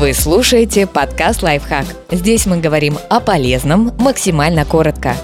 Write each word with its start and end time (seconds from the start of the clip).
Вы 0.00 0.14
слушаете 0.14 0.86
подкаст 0.86 1.42
«Лайфхак». 1.42 1.84
Здесь 2.10 2.46
мы 2.46 2.56
говорим 2.56 2.96
о 3.10 3.20
полезном 3.20 3.94
максимально 3.98 4.64
коротко. 4.64 5.14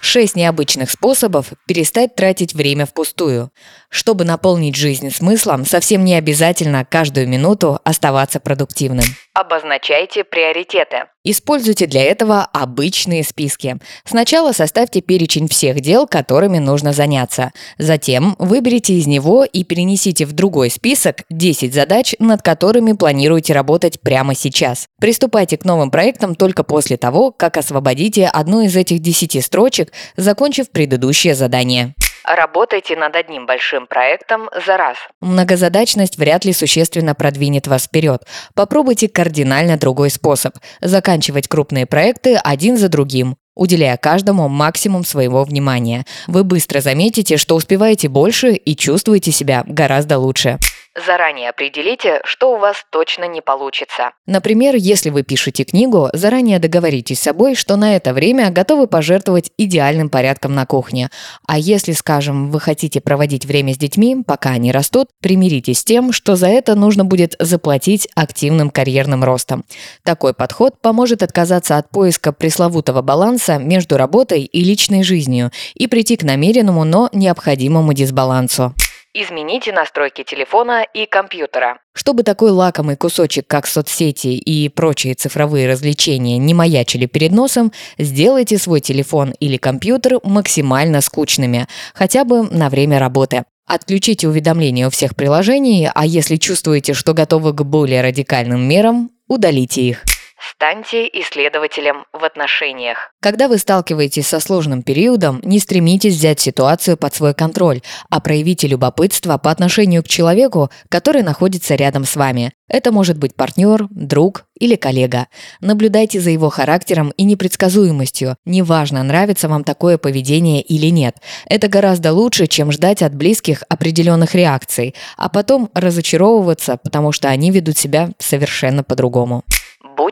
Шесть 0.00 0.36
необычных 0.36 0.88
способов 0.88 1.46
перестать 1.66 2.14
тратить 2.14 2.54
время 2.54 2.86
впустую. 2.86 3.50
Чтобы 3.88 4.24
наполнить 4.24 4.76
жизнь 4.76 5.10
смыслом, 5.10 5.66
совсем 5.66 6.04
не 6.04 6.14
обязательно 6.14 6.84
каждую 6.84 7.26
минуту 7.28 7.80
оставаться 7.82 8.38
продуктивным. 8.38 9.04
Обозначайте 9.32 10.24
приоритеты. 10.24 11.04
Используйте 11.22 11.86
для 11.86 12.02
этого 12.02 12.48
обычные 12.52 13.22
списки. 13.22 13.76
Сначала 14.04 14.50
составьте 14.50 15.02
перечень 15.02 15.46
всех 15.46 15.80
дел, 15.80 16.08
которыми 16.08 16.58
нужно 16.58 16.92
заняться. 16.92 17.52
Затем 17.78 18.34
выберите 18.40 18.94
из 18.94 19.06
него 19.06 19.44
и 19.44 19.62
перенесите 19.62 20.26
в 20.26 20.32
другой 20.32 20.68
список 20.68 21.22
10 21.30 21.72
задач, 21.72 22.16
над 22.18 22.42
которыми 22.42 22.92
планируете 22.92 23.52
работать 23.52 24.00
прямо 24.00 24.34
сейчас. 24.34 24.88
Приступайте 25.00 25.56
к 25.56 25.64
новым 25.64 25.92
проектам 25.92 26.34
только 26.34 26.64
после 26.64 26.96
того, 26.96 27.30
как 27.30 27.56
освободите 27.56 28.26
одну 28.26 28.62
из 28.62 28.74
этих 28.74 28.98
10 28.98 29.44
строчек, 29.44 29.92
закончив 30.16 30.70
предыдущее 30.70 31.36
задание. 31.36 31.94
Работайте 32.24 32.96
над 32.96 33.16
одним 33.16 33.46
большим 33.46 33.86
проектом 33.86 34.48
за 34.66 34.76
раз. 34.76 34.96
Многозадачность 35.20 36.18
вряд 36.18 36.44
ли 36.44 36.52
существенно 36.52 37.14
продвинет 37.14 37.66
вас 37.66 37.84
вперед. 37.84 38.22
Попробуйте 38.54 39.08
кардинально 39.08 39.76
другой 39.76 40.10
способ– 40.10 40.54
заканчивать 40.80 41.48
крупные 41.48 41.86
проекты 41.86 42.36
один 42.36 42.76
за 42.76 42.88
другим 42.88 43.36
уделяя 43.56 43.98
каждому 43.98 44.48
максимум 44.48 45.04
своего 45.04 45.44
внимания. 45.44 46.06
Вы 46.26 46.44
быстро 46.44 46.80
заметите, 46.80 47.36
что 47.36 47.56
успеваете 47.56 48.08
больше 48.08 48.54
и 48.54 48.74
чувствуете 48.74 49.32
себя 49.32 49.64
гораздо 49.66 50.18
лучше. 50.18 50.58
Заранее 50.96 51.50
определите, 51.50 52.20
что 52.24 52.52
у 52.52 52.58
вас 52.58 52.84
точно 52.90 53.28
не 53.28 53.40
получится. 53.40 54.10
Например, 54.26 54.74
если 54.74 55.10
вы 55.10 55.22
пишете 55.22 55.62
книгу, 55.62 56.08
заранее 56.12 56.58
договоритесь 56.58 57.20
с 57.20 57.22
собой, 57.22 57.54
что 57.54 57.76
на 57.76 57.94
это 57.94 58.12
время 58.12 58.50
готовы 58.50 58.88
пожертвовать 58.88 59.52
идеальным 59.56 60.10
порядком 60.10 60.52
на 60.52 60.66
кухне. 60.66 61.08
А 61.46 61.58
если, 61.58 61.92
скажем, 61.92 62.50
вы 62.50 62.58
хотите 62.58 63.00
проводить 63.00 63.44
время 63.44 63.72
с 63.72 63.78
детьми, 63.78 64.24
пока 64.26 64.50
они 64.50 64.72
растут, 64.72 65.10
примиритесь 65.22 65.78
с 65.78 65.84
тем, 65.84 66.10
что 66.10 66.34
за 66.34 66.48
это 66.48 66.74
нужно 66.74 67.04
будет 67.04 67.36
заплатить 67.38 68.08
активным 68.16 68.68
карьерным 68.70 69.22
ростом. 69.22 69.64
Такой 70.02 70.34
подход 70.34 70.80
поможет 70.80 71.22
отказаться 71.22 71.76
от 71.76 71.88
поиска 71.90 72.32
пресловутого 72.32 73.00
баланса 73.00 73.58
между 73.58 73.96
работой 73.96 74.42
и 74.42 74.64
личной 74.64 75.04
жизнью 75.04 75.52
и 75.74 75.86
прийти 75.86 76.16
к 76.16 76.24
намеренному, 76.24 76.82
но 76.82 77.08
необходимому 77.12 77.92
дисбалансу. 77.92 78.74
Измените 79.12 79.72
настройки 79.72 80.22
телефона 80.22 80.86
и 80.94 81.04
компьютера. 81.04 81.78
Чтобы 81.94 82.22
такой 82.22 82.52
лакомый 82.52 82.94
кусочек, 82.94 83.44
как 83.48 83.66
соцсети 83.66 84.28
и 84.28 84.68
прочие 84.68 85.14
цифровые 85.14 85.68
развлечения, 85.68 86.38
не 86.38 86.54
маячили 86.54 87.06
перед 87.06 87.32
носом, 87.32 87.72
сделайте 87.98 88.56
свой 88.56 88.80
телефон 88.80 89.34
или 89.40 89.56
компьютер 89.56 90.20
максимально 90.22 91.00
скучными, 91.00 91.66
хотя 91.92 92.24
бы 92.24 92.42
на 92.42 92.68
время 92.70 93.00
работы. 93.00 93.42
Отключите 93.66 94.28
уведомления 94.28 94.86
у 94.86 94.90
всех 94.90 95.16
приложений, 95.16 95.90
а 95.92 96.06
если 96.06 96.36
чувствуете, 96.36 96.94
что 96.94 97.12
готовы 97.12 97.52
к 97.52 97.62
более 97.62 98.02
радикальным 98.02 98.60
мерам, 98.68 99.10
удалите 99.26 99.82
их. 99.82 100.04
Станьте 100.52 101.06
исследователем 101.06 102.06
в 102.12 102.24
отношениях. 102.24 103.12
Когда 103.20 103.46
вы 103.46 103.56
сталкиваетесь 103.58 104.26
со 104.26 104.40
сложным 104.40 104.82
периодом, 104.82 105.40
не 105.44 105.60
стремитесь 105.60 106.16
взять 106.16 106.40
ситуацию 106.40 106.96
под 106.96 107.14
свой 107.14 107.34
контроль, 107.34 107.82
а 108.10 108.20
проявите 108.20 108.66
любопытство 108.66 109.38
по 109.38 109.52
отношению 109.52 110.02
к 110.02 110.08
человеку, 110.08 110.68
который 110.88 111.22
находится 111.22 111.76
рядом 111.76 112.04
с 112.04 112.16
вами. 112.16 112.52
Это 112.68 112.90
может 112.90 113.16
быть 113.16 113.36
партнер, 113.36 113.86
друг 113.90 114.44
или 114.58 114.74
коллега. 114.74 115.28
Наблюдайте 115.60 116.20
за 116.20 116.30
его 116.30 116.50
характером 116.50 117.12
и 117.16 117.22
непредсказуемостью. 117.22 118.36
Неважно, 118.44 119.02
нравится 119.04 119.48
вам 119.48 119.62
такое 119.62 119.98
поведение 119.98 120.62
или 120.62 120.86
нет. 120.86 121.16
Это 121.46 121.68
гораздо 121.68 122.12
лучше, 122.12 122.48
чем 122.48 122.72
ждать 122.72 123.02
от 123.02 123.14
близких 123.14 123.62
определенных 123.68 124.34
реакций, 124.34 124.96
а 125.16 125.28
потом 125.28 125.70
разочаровываться, 125.74 126.76
потому 126.76 127.12
что 127.12 127.28
они 127.28 127.52
ведут 127.52 127.78
себя 127.78 128.10
совершенно 128.18 128.82
по-другому. 128.82 129.44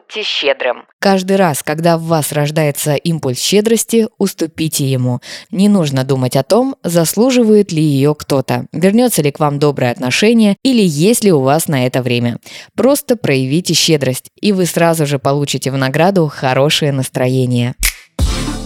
Будьте 0.08 0.22
щедрым. 0.22 0.84
Каждый 1.00 1.36
раз, 1.36 1.62
когда 1.62 1.98
в 1.98 2.02
вас 2.04 2.32
рождается 2.32 2.94
импульс 2.94 3.40
щедрости, 3.40 4.08
уступите 4.18 4.90
ему. 4.90 5.20
Не 5.50 5.68
нужно 5.68 6.04
думать 6.04 6.36
о 6.36 6.42
том, 6.42 6.76
заслуживает 6.82 7.72
ли 7.72 7.82
ее 7.82 8.14
кто-то, 8.14 8.66
вернется 8.72 9.22
ли 9.22 9.30
к 9.30 9.38
вам 9.38 9.58
доброе 9.58 9.90
отношение 9.90 10.56
или 10.62 10.82
есть 10.82 11.24
ли 11.24 11.32
у 11.32 11.40
вас 11.40 11.68
на 11.68 11.86
это 11.86 12.02
время. 12.02 12.38
Просто 12.74 13.16
проявите 13.16 13.74
щедрость, 13.74 14.30
и 14.40 14.52
вы 14.52 14.66
сразу 14.66 15.06
же 15.06 15.18
получите 15.18 15.70
в 15.70 15.76
награду 15.76 16.28
хорошее 16.28 16.92
настроение. 16.92 17.74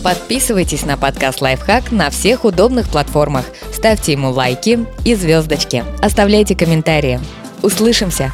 Подписывайтесь 0.05 0.85
на 0.85 0.97
подкаст 0.97 1.41
«Лайфхак» 1.41 1.93
на 1.93 2.11
всех 2.11 2.45
удобных 2.45 2.89
платформах, 2.89 3.47
ставьте 3.73 4.13
ему 4.13 4.31
лайки 4.31 4.87
и 5.05 5.15
звездочки, 5.15 5.85
оставляйте 6.01 6.57
комментарии. 6.57 7.21
Услышимся! 7.63 8.33